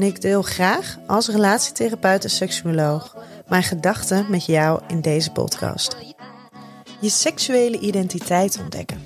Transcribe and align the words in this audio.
en 0.00 0.06
ik 0.06 0.20
deel 0.20 0.42
graag 0.42 0.98
als 1.06 1.28
relatietherapeut 1.28 2.24
en 2.24 2.30
seksuoloog 2.30 3.16
mijn 3.48 3.62
gedachten 3.62 4.26
met 4.30 4.44
jou 4.44 4.80
in 4.88 5.00
deze 5.00 5.32
podcast. 5.32 5.96
Je 7.00 7.08
seksuele 7.08 7.78
identiteit 7.78 8.58
ontdekken. 8.60 9.04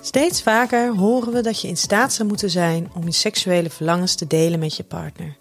Steeds 0.00 0.42
vaker 0.42 0.96
horen 0.96 1.32
we 1.32 1.40
dat 1.40 1.60
je 1.60 1.68
in 1.68 1.76
staat 1.76 2.12
zou 2.12 2.28
moeten 2.28 2.50
zijn 2.50 2.90
om 2.94 3.04
je 3.04 3.12
seksuele 3.12 3.70
verlangens 3.70 4.14
te 4.14 4.26
delen 4.26 4.58
met 4.58 4.76
je 4.76 4.84
partner. 4.84 5.36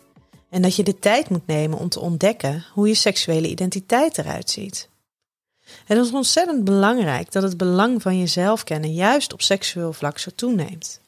En 0.49 0.61
dat 0.61 0.75
je 0.75 0.83
de 0.83 0.99
tijd 0.99 1.29
moet 1.29 1.47
nemen 1.47 1.77
om 1.77 1.89
te 1.89 1.99
ontdekken 1.99 2.65
hoe 2.73 2.87
je 2.87 2.95
seksuele 2.95 3.47
identiteit 3.47 4.17
eruit 4.17 4.49
ziet. 4.49 4.89
Het 5.85 5.97
is 5.97 6.11
ontzettend 6.11 6.63
belangrijk 6.63 7.31
dat 7.31 7.43
het 7.43 7.57
belang 7.57 8.01
van 8.01 8.19
jezelf 8.19 8.63
kennen 8.63 8.93
juist 8.93 9.33
op 9.33 9.41
seksueel 9.41 9.93
vlak 9.93 10.17
zo 10.17 10.31
toeneemt. 10.35 11.01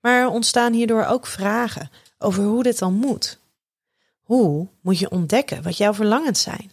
Maar 0.00 0.20
er 0.20 0.28
ontstaan 0.28 0.72
hierdoor 0.72 1.04
ook 1.04 1.26
vragen 1.26 1.90
over 2.22 2.44
hoe 2.44 2.62
dit 2.62 2.78
dan 2.78 2.94
moet. 2.94 3.38
Hoe 4.22 4.68
moet 4.80 4.98
je 4.98 5.10
ontdekken 5.10 5.62
wat 5.62 5.76
jouw 5.76 5.94
verlangens 5.94 6.42
zijn? 6.42 6.72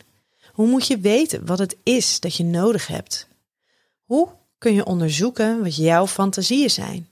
Hoe 0.53 0.67
moet 0.67 0.88
je 0.88 1.00
weten 1.00 1.45
wat 1.45 1.59
het 1.59 1.78
is 1.83 2.19
dat 2.19 2.36
je 2.36 2.44
nodig 2.44 2.88
hebt? 2.88 3.28
Hoe 4.03 4.30
kun 4.58 4.73
je 4.73 4.86
onderzoeken 4.86 5.64
wat 5.64 5.75
jouw 5.75 6.08
fantasieën 6.08 6.70
zijn? 6.70 7.09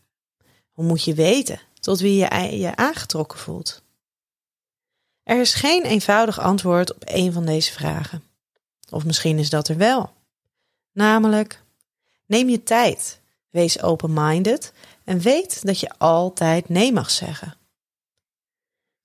Hoe 0.72 0.86
moet 0.86 1.04
je 1.04 1.14
weten 1.14 1.60
tot 1.80 2.00
wie 2.00 2.16
je 2.16 2.58
je 2.58 2.76
aangetrokken 2.76 3.40
voelt? 3.40 3.82
Er 5.24 5.40
is 5.40 5.54
geen 5.54 5.84
eenvoudig 5.84 6.40
antwoord 6.40 6.94
op 6.94 7.04
een 7.06 7.34
van 7.34 7.46
deze 7.46 7.72
vragen. 7.72 8.24
Of 8.90 9.06
misschien 9.06 9.40
is 9.40 9.50
dat 9.50 9.68
er 9.68 9.78
wel. 9.78 10.14
Namelijk, 10.92 11.62
neem 12.26 12.50
je 12.50 12.64
tijd, 12.64 13.20
wees 13.50 13.82
open-minded 13.82 14.74
en 15.04 15.20
weet 15.20 15.66
dat 15.66 15.80
je 15.80 15.90
altijd 15.98 16.70
nee 16.70 16.94
mag 16.94 17.10
zeggen. 17.10 17.56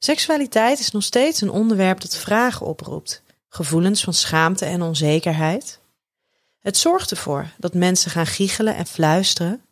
Seksualiteit 0.04 0.78
is 0.78 0.90
nog 0.90 1.02
steeds 1.02 1.40
een 1.40 1.50
onderwerp 1.50 2.00
dat 2.00 2.16
vragen 2.16 2.66
oproept, 2.66 3.22
gevoelens 3.48 4.04
van 4.04 4.14
schaamte 4.14 4.64
en 4.64 4.82
onzekerheid. 4.82 5.80
Het 6.60 6.76
zorgt 6.76 7.10
ervoor 7.10 7.46
dat 7.58 7.74
mensen 7.74 8.10
gaan 8.10 8.26
giechelen 8.26 8.76
en 8.76 8.86
fluisteren. 8.86 9.62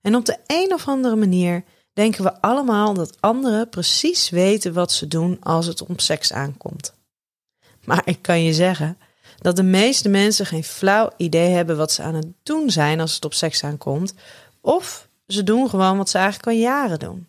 En 0.00 0.14
op 0.14 0.24
de 0.24 0.38
een 0.46 0.72
of 0.72 0.88
andere 0.88 1.16
manier 1.16 1.64
denken 1.92 2.24
we 2.24 2.40
allemaal 2.40 2.94
dat 2.94 3.16
anderen 3.20 3.68
precies 3.68 4.30
weten 4.30 4.72
wat 4.72 4.92
ze 4.92 5.08
doen 5.08 5.36
als 5.40 5.66
het 5.66 5.82
om 5.82 5.98
seks 5.98 6.32
aankomt. 6.32 6.92
Maar 7.84 8.02
ik 8.04 8.22
kan 8.22 8.42
je 8.42 8.54
zeggen 8.54 8.98
dat 9.38 9.56
de 9.56 9.62
meeste 9.62 10.08
mensen 10.08 10.46
geen 10.46 10.64
flauw 10.64 11.10
idee 11.16 11.48
hebben 11.48 11.76
wat 11.76 11.92
ze 11.92 12.02
aan 12.02 12.14
het 12.14 12.32
doen 12.42 12.70
zijn 12.70 13.00
als 13.00 13.14
het 13.14 13.24
op 13.24 13.34
seks 13.34 13.64
aankomt, 13.64 14.14
of 14.60 15.08
ze 15.26 15.42
doen 15.42 15.68
gewoon 15.68 15.96
wat 15.96 16.10
ze 16.10 16.18
eigenlijk 16.18 16.48
al 16.48 16.62
jaren 16.62 16.98
doen. 16.98 17.26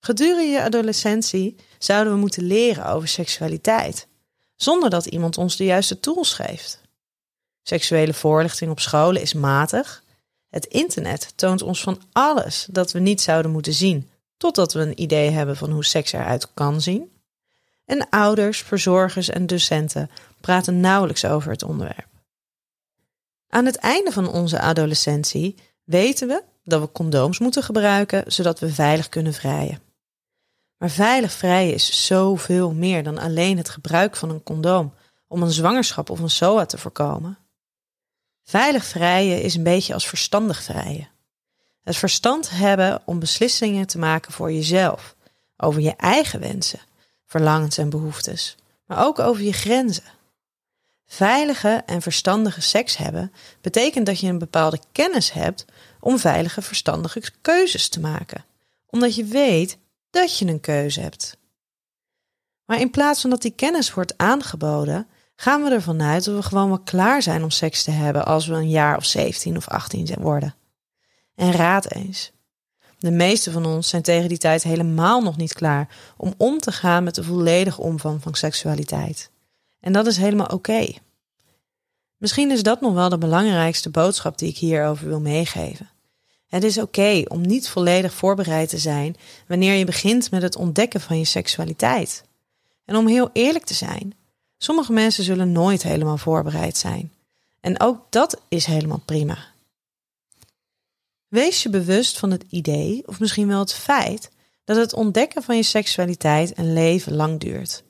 Gedurende 0.00 0.50
je 0.50 0.62
adolescentie 0.62 1.56
zouden 1.78 2.12
we 2.12 2.18
moeten 2.18 2.42
leren 2.42 2.86
over 2.86 3.08
seksualiteit, 3.08 4.06
zonder 4.56 4.90
dat 4.90 5.06
iemand 5.06 5.38
ons 5.38 5.56
de 5.56 5.64
juiste 5.64 6.00
tools 6.00 6.32
geeft. 6.32 6.80
Seksuele 7.62 8.14
voorlichting 8.14 8.70
op 8.70 8.80
scholen 8.80 9.22
is 9.22 9.32
matig 9.32 10.02
het 10.50 10.64
internet 10.64 11.32
toont 11.36 11.62
ons 11.62 11.82
van 11.82 12.02
alles 12.12 12.66
dat 12.70 12.92
we 12.92 12.98
niet 12.98 13.20
zouden 13.20 13.50
moeten 13.50 13.72
zien, 13.72 14.10
totdat 14.36 14.72
we 14.72 14.80
een 14.80 15.00
idee 15.00 15.30
hebben 15.30 15.56
van 15.56 15.70
hoe 15.70 15.84
seks 15.84 16.12
eruit 16.12 16.54
kan 16.54 16.80
zien. 16.80 17.12
En 17.84 18.08
ouders, 18.08 18.62
verzorgers 18.62 19.28
en 19.28 19.46
docenten 19.46 20.10
praten 20.40 20.80
nauwelijks 20.80 21.24
over 21.24 21.50
het 21.50 21.62
onderwerp. 21.62 22.08
Aan 23.48 23.66
het 23.66 23.76
einde 23.76 24.12
van 24.12 24.28
onze 24.28 24.60
adolescentie 24.60 25.54
weten 25.84 26.28
we 26.28 26.42
dat 26.64 26.80
we 26.80 26.92
condooms 26.92 27.38
moeten 27.38 27.62
gebruiken 27.62 28.32
zodat 28.32 28.58
we 28.58 28.72
veilig 28.72 29.08
kunnen 29.08 29.32
vrijen. 29.32 29.89
Maar 30.80 30.90
veilig 30.90 31.32
vrijen 31.32 31.74
is 31.74 32.06
zoveel 32.06 32.72
meer 32.72 33.02
dan 33.02 33.18
alleen 33.18 33.56
het 33.56 33.68
gebruik 33.68 34.16
van 34.16 34.30
een 34.30 34.42
condoom 34.42 34.94
om 35.28 35.42
een 35.42 35.50
zwangerschap 35.50 36.10
of 36.10 36.20
een 36.20 36.30
SOA 36.30 36.66
te 36.66 36.78
voorkomen. 36.78 37.38
Veilig 38.44 38.84
vrijen 38.84 39.42
is 39.42 39.54
een 39.54 39.62
beetje 39.62 39.94
als 39.94 40.08
verstandig 40.08 40.62
vrijen. 40.62 41.08
Het 41.82 41.96
verstand 41.96 42.50
hebben 42.50 43.02
om 43.04 43.18
beslissingen 43.18 43.86
te 43.86 43.98
maken 43.98 44.32
voor 44.32 44.52
jezelf, 44.52 45.16
over 45.56 45.80
je 45.80 45.96
eigen 45.96 46.40
wensen, 46.40 46.80
verlangens 47.26 47.78
en 47.78 47.90
behoeftes, 47.90 48.56
maar 48.86 49.06
ook 49.06 49.18
over 49.18 49.42
je 49.42 49.52
grenzen. 49.52 50.12
Veilige 51.06 51.82
en 51.86 52.02
verstandige 52.02 52.60
seks 52.60 52.96
hebben 52.96 53.32
betekent 53.60 54.06
dat 54.06 54.20
je 54.20 54.28
een 54.28 54.38
bepaalde 54.38 54.80
kennis 54.92 55.32
hebt 55.32 55.64
om 55.98 56.18
veilige, 56.18 56.62
verstandige 56.62 57.22
keuzes 57.40 57.88
te 57.88 58.00
maken, 58.00 58.44
omdat 58.86 59.14
je 59.14 59.24
weet 59.24 59.78
dat 60.10 60.38
je 60.38 60.46
een 60.46 60.60
keuze 60.60 61.00
hebt. 61.00 61.38
Maar 62.64 62.80
in 62.80 62.90
plaats 62.90 63.20
van 63.20 63.30
dat 63.30 63.42
die 63.42 63.54
kennis 63.54 63.94
wordt 63.94 64.16
aangeboden, 64.16 65.06
gaan 65.36 65.62
we 65.62 65.70
ervan 65.70 66.02
uit 66.02 66.24
dat 66.24 66.34
we 66.34 66.42
gewoon 66.42 66.68
wel 66.68 66.80
klaar 66.80 67.22
zijn 67.22 67.42
om 67.42 67.50
seks 67.50 67.82
te 67.82 67.90
hebben 67.90 68.26
als 68.26 68.46
we 68.46 68.54
een 68.54 68.70
jaar 68.70 68.96
of 68.96 69.04
17 69.04 69.56
of 69.56 69.68
18 69.68 70.14
worden. 70.18 70.54
En 71.34 71.52
raad 71.52 71.92
eens. 71.92 72.32
De 72.98 73.10
meeste 73.10 73.50
van 73.50 73.66
ons 73.66 73.88
zijn 73.88 74.02
tegen 74.02 74.28
die 74.28 74.38
tijd 74.38 74.62
helemaal 74.62 75.22
nog 75.22 75.36
niet 75.36 75.52
klaar 75.52 75.88
om 76.16 76.34
om 76.36 76.58
te 76.58 76.72
gaan 76.72 77.04
met 77.04 77.14
de 77.14 77.24
volledige 77.24 77.80
omvang 77.80 78.22
van 78.22 78.34
seksualiteit. 78.34 79.30
En 79.80 79.92
dat 79.92 80.06
is 80.06 80.16
helemaal 80.16 80.46
oké. 80.46 80.86
Misschien 82.16 82.50
is 82.50 82.62
dat 82.62 82.80
nog 82.80 82.94
wel 82.94 83.08
de 83.08 83.18
belangrijkste 83.18 83.90
boodschap 83.90 84.38
die 84.38 84.48
ik 84.48 84.56
hierover 84.56 85.08
wil 85.08 85.20
meegeven. 85.20 85.90
Het 86.50 86.64
is 86.64 86.78
oké 86.78 87.22
om 87.28 87.40
niet 87.40 87.68
volledig 87.68 88.14
voorbereid 88.14 88.68
te 88.68 88.78
zijn 88.78 89.16
wanneer 89.48 89.74
je 89.74 89.84
begint 89.84 90.30
met 90.30 90.42
het 90.42 90.56
ontdekken 90.56 91.00
van 91.00 91.18
je 91.18 91.24
seksualiteit. 91.24 92.24
En 92.84 92.96
om 92.96 93.06
heel 93.06 93.30
eerlijk 93.32 93.64
te 93.64 93.74
zijn, 93.74 94.14
Sommige 94.62 94.92
mensen 94.92 95.24
zullen 95.24 95.52
nooit 95.52 95.82
helemaal 95.82 96.16
voorbereid 96.16 96.76
zijn. 96.76 97.12
En 97.60 97.80
ook 97.80 98.06
dat 98.10 98.40
is 98.48 98.64
helemaal 98.64 99.02
prima. 99.04 99.38
Wees 101.28 101.62
je 101.62 101.70
bewust 101.70 102.18
van 102.18 102.30
het 102.30 102.44
idee, 102.50 103.02
of 103.06 103.20
misschien 103.20 103.48
wel 103.48 103.58
het 103.58 103.72
feit, 103.72 104.30
dat 104.64 104.76
het 104.76 104.92
ontdekken 104.92 105.42
van 105.42 105.56
je 105.56 105.62
seksualiteit 105.62 106.58
een 106.58 106.72
leven 106.72 107.14
lang 107.14 107.40
duurt. 107.40 107.82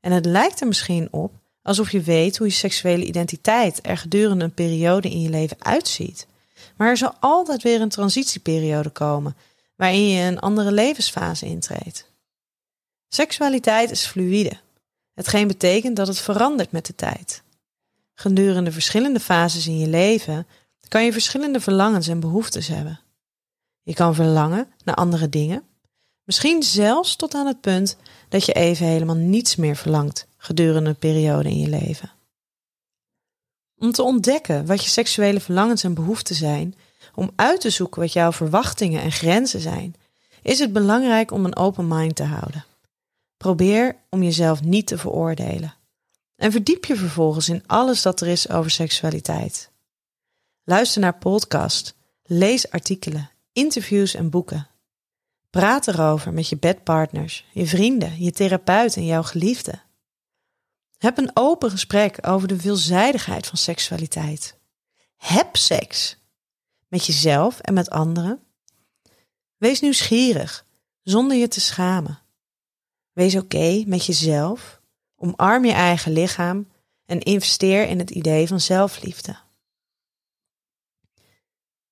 En 0.00 0.12
het 0.12 0.26
lijkt 0.26 0.60
er 0.60 0.66
misschien 0.66 1.08
op 1.10 1.32
alsof 1.62 1.90
je 1.90 2.00
weet 2.00 2.36
hoe 2.36 2.46
je 2.46 2.52
seksuele 2.52 3.04
identiteit 3.04 3.78
er 3.82 3.96
gedurende 3.96 4.44
een 4.44 4.54
periode 4.54 5.10
in 5.10 5.20
je 5.20 5.30
leven 5.30 5.56
uitziet. 5.64 6.26
Maar 6.80 6.88
er 6.88 6.96
zal 6.96 7.14
altijd 7.18 7.62
weer 7.62 7.80
een 7.80 7.88
transitieperiode 7.88 8.90
komen 8.90 9.36
waarin 9.76 10.08
je 10.08 10.22
een 10.22 10.38
andere 10.38 10.72
levensfase 10.72 11.46
intreedt. 11.46 12.10
Seksualiteit 13.08 13.90
is 13.90 14.06
fluïde. 14.06 14.58
Hetgeen 15.14 15.48
betekent 15.48 15.96
dat 15.96 16.06
het 16.06 16.18
verandert 16.18 16.72
met 16.72 16.86
de 16.86 16.94
tijd. 16.94 17.42
Gedurende 18.14 18.72
verschillende 18.72 19.20
fases 19.20 19.66
in 19.66 19.78
je 19.78 19.86
leven 19.86 20.46
kan 20.88 21.04
je 21.04 21.12
verschillende 21.12 21.60
verlangens 21.60 22.08
en 22.08 22.20
behoeftes 22.20 22.66
hebben. 22.66 23.00
Je 23.82 23.94
kan 23.94 24.14
verlangen 24.14 24.68
naar 24.84 24.94
andere 24.94 25.28
dingen, 25.28 25.62
misschien 26.24 26.62
zelfs 26.62 27.16
tot 27.16 27.34
aan 27.34 27.46
het 27.46 27.60
punt 27.60 27.96
dat 28.28 28.44
je 28.44 28.52
even 28.52 28.86
helemaal 28.86 29.16
niets 29.16 29.56
meer 29.56 29.76
verlangt 29.76 30.26
gedurende 30.36 30.90
een 30.90 30.96
periode 30.96 31.48
in 31.48 31.58
je 31.58 31.68
leven. 31.68 32.10
Om 33.80 33.92
te 33.92 34.02
ontdekken 34.02 34.66
wat 34.66 34.84
je 34.84 34.90
seksuele 34.90 35.40
verlangens 35.40 35.84
en 35.84 35.94
behoeften 35.94 36.34
zijn, 36.34 36.74
om 37.14 37.30
uit 37.36 37.60
te 37.60 37.70
zoeken 37.70 38.00
wat 38.00 38.12
jouw 38.12 38.32
verwachtingen 38.32 39.02
en 39.02 39.12
grenzen 39.12 39.60
zijn, 39.60 39.94
is 40.42 40.58
het 40.58 40.72
belangrijk 40.72 41.30
om 41.30 41.44
een 41.44 41.56
open 41.56 41.88
mind 41.88 42.16
te 42.16 42.22
houden. 42.22 42.64
Probeer 43.36 43.96
om 44.10 44.22
jezelf 44.22 44.62
niet 44.62 44.86
te 44.86 44.98
veroordelen. 44.98 45.74
En 46.36 46.52
verdiep 46.52 46.84
je 46.84 46.96
vervolgens 46.96 47.48
in 47.48 47.62
alles 47.66 48.02
dat 48.02 48.20
er 48.20 48.26
is 48.26 48.50
over 48.50 48.70
seksualiteit. 48.70 49.70
Luister 50.64 51.00
naar 51.00 51.18
podcast, 51.18 51.94
lees 52.24 52.70
artikelen, 52.70 53.30
interviews 53.52 54.14
en 54.14 54.30
boeken. 54.30 54.68
Praat 55.50 55.88
erover 55.88 56.32
met 56.32 56.48
je 56.48 56.56
bedpartners, 56.56 57.46
je 57.52 57.66
vrienden, 57.66 58.22
je 58.22 58.30
therapeut 58.30 58.96
en 58.96 59.06
jouw 59.06 59.22
geliefde. 59.22 59.80
Heb 61.00 61.18
een 61.18 61.30
open 61.34 61.70
gesprek 61.70 62.18
over 62.26 62.48
de 62.48 62.60
veelzijdigheid 62.60 63.46
van 63.46 63.58
seksualiteit. 63.58 64.58
Heb 65.16 65.56
seks 65.56 66.16
met 66.88 67.06
jezelf 67.06 67.60
en 67.60 67.74
met 67.74 67.90
anderen. 67.90 68.40
Wees 69.56 69.80
nieuwsgierig, 69.80 70.66
zonder 71.02 71.36
je 71.36 71.48
te 71.48 71.60
schamen. 71.60 72.22
Wees 73.12 73.36
oké 73.36 73.84
met 73.86 74.06
jezelf, 74.06 74.80
omarm 75.16 75.64
je 75.64 75.72
eigen 75.72 76.12
lichaam 76.12 76.68
en 77.06 77.20
investeer 77.20 77.88
in 77.88 77.98
het 77.98 78.10
idee 78.10 78.46
van 78.46 78.60
zelfliefde. 78.60 79.38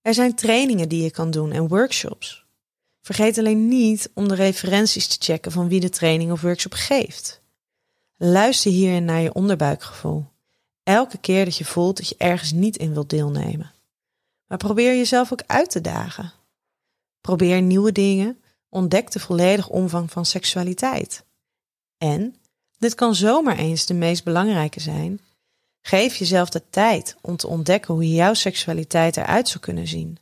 Er 0.01 0.15
zijn 0.15 0.35
trainingen 0.35 0.89
die 0.89 1.03
je 1.03 1.11
kan 1.11 1.31
doen 1.31 1.53
en 1.53 1.69
workshops. 1.69 2.47
Vergeet 3.01 3.39
alleen 3.39 3.69
niet 3.69 4.11
om 4.15 4.29
de 4.29 4.35
referenties 4.35 5.07
te 5.07 5.17
checken 5.33 5.53
van 5.53 5.69
wie 5.69 5.81
de 5.81 5.89
training 5.89 6.33
of 6.33 6.41
workshop 6.41 6.73
geeft. 6.73 7.43
Luister 8.21 8.71
hierin 8.71 9.05
naar 9.05 9.21
je 9.21 9.35
onderbuikgevoel. 9.35 10.27
Elke 10.83 11.19
keer 11.19 11.45
dat 11.45 11.57
je 11.57 11.65
voelt 11.65 11.97
dat 11.97 12.09
je 12.09 12.15
ergens 12.19 12.53
niet 12.53 12.77
in 12.77 12.93
wilt 12.93 13.11
deelnemen. 13.11 13.73
Maar 14.47 14.59
probeer 14.59 14.97
jezelf 14.97 15.33
ook 15.33 15.43
uit 15.47 15.71
te 15.71 15.81
dagen. 15.81 16.33
Probeer 17.21 17.63
nieuwe 17.63 17.93
dingen. 17.93 18.41
Ontdek 18.69 19.11
de 19.11 19.21
volledige 19.21 19.71
omvang 19.71 20.11
van 20.11 20.25
seksualiteit. 20.25 21.25
En, 21.99 22.37
dit 22.79 22.95
kan 22.95 23.15
zomaar 23.15 23.57
eens 23.57 23.87
de 23.87 23.95
meest 23.95 24.25
belangrijke 24.25 24.81
zijn, 24.81 25.21
geef 25.81 26.17
jezelf 26.17 26.49
de 26.49 26.63
tijd 26.71 27.17
om 27.21 27.37
te 27.37 27.47
ontdekken 27.47 27.95
hoe 27.95 28.15
jouw 28.15 28.35
seksualiteit 28.35 29.17
eruit 29.17 29.49
zou 29.49 29.61
kunnen 29.61 29.87
zien. 29.87 30.19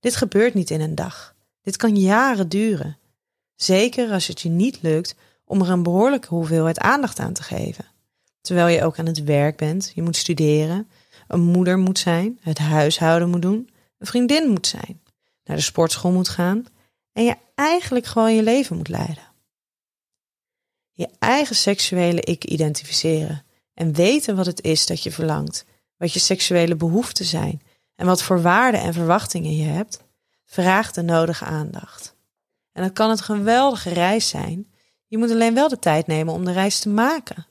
Dit 0.00 0.16
gebeurt 0.16 0.54
niet 0.54 0.70
in 0.70 0.80
een 0.80 0.94
dag. 0.94 1.34
Dit 1.62 1.76
kan 1.76 1.96
jaren 1.96 2.48
duren. 2.48 2.98
Zeker 3.54 4.12
als 4.12 4.26
het 4.26 4.40
je 4.40 4.48
niet 4.48 4.82
lukt 4.82 5.14
om 5.48 5.60
er 5.60 5.70
een 5.70 5.82
behoorlijke 5.82 6.28
hoeveelheid 6.28 6.78
aandacht 6.78 7.18
aan 7.18 7.32
te 7.32 7.42
geven. 7.42 7.84
Terwijl 8.40 8.68
je 8.68 8.84
ook 8.84 8.98
aan 8.98 9.06
het 9.06 9.24
werk 9.24 9.56
bent, 9.56 9.92
je 9.94 10.02
moet 10.02 10.16
studeren, 10.16 10.88
een 11.28 11.40
moeder 11.40 11.78
moet 11.78 11.98
zijn, 11.98 12.38
het 12.40 12.58
huishouden 12.58 13.30
moet 13.30 13.42
doen, 13.42 13.70
een 13.98 14.06
vriendin 14.06 14.48
moet 14.48 14.66
zijn, 14.66 15.02
naar 15.44 15.56
de 15.56 15.62
sportschool 15.62 16.12
moet 16.12 16.28
gaan 16.28 16.64
en 17.12 17.24
je 17.24 17.36
eigenlijk 17.54 18.06
gewoon 18.06 18.34
je 18.34 18.42
leven 18.42 18.76
moet 18.76 18.88
leiden. 18.88 19.26
Je 20.92 21.08
eigen 21.18 21.56
seksuele 21.56 22.20
ik 22.20 22.44
identificeren 22.44 23.44
en 23.74 23.94
weten 23.94 24.36
wat 24.36 24.46
het 24.46 24.62
is 24.62 24.86
dat 24.86 25.02
je 25.02 25.10
verlangt, 25.10 25.64
wat 25.96 26.12
je 26.12 26.18
seksuele 26.18 26.76
behoeften 26.76 27.24
zijn 27.24 27.62
en 27.94 28.06
wat 28.06 28.22
voor 28.22 28.42
waarden 28.42 28.80
en 28.80 28.92
verwachtingen 28.92 29.56
je 29.56 29.64
hebt, 29.64 30.04
vraagt 30.44 30.94
de 30.94 31.02
nodige 31.02 31.44
aandacht. 31.44 32.16
En 32.72 32.82
dat 32.82 32.92
kan 32.92 33.10
een 33.10 33.18
geweldige 33.18 33.90
reis 33.90 34.28
zijn. 34.28 34.72
Je 35.08 35.18
moet 35.18 35.30
alleen 35.30 35.54
wel 35.54 35.68
de 35.68 35.78
tijd 35.78 36.06
nemen 36.06 36.34
om 36.34 36.44
de 36.44 36.52
reis 36.52 36.80
te 36.80 36.88
maken. 36.88 37.46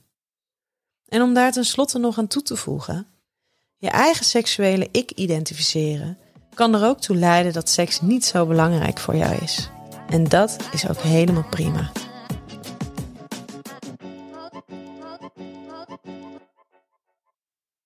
En 1.07 1.21
om 1.21 1.33
daar 1.33 1.51
tenslotte 1.51 1.98
nog 2.00 2.18
aan 2.18 2.27
toe 2.27 2.42
te 2.42 2.56
voegen, 2.56 3.07
je 3.77 3.89
eigen 3.89 4.25
seksuele 4.25 4.89
ik 4.92 5.12
identificeren 5.12 6.18
kan 6.54 6.75
er 6.75 6.86
ook 6.86 7.00
toe 7.00 7.15
leiden 7.15 7.54
dat 7.54 7.69
seks 7.69 8.01
niet 8.01 8.25
zo 8.25 8.45
belangrijk 8.45 9.00
voor 9.00 9.15
jou 9.15 9.36
is. 9.36 9.69
En 10.09 10.24
dat 10.24 10.57
is 10.71 10.89
ook 10.89 11.01
helemaal 11.01 11.48
prima. 11.50 11.92